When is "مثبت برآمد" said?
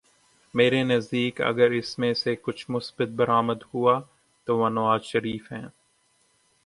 2.71-3.63